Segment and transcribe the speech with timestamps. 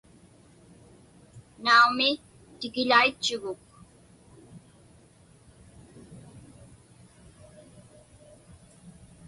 [1.63, 2.09] Naumi,
[2.59, 3.63] tikiḷaitchuguk.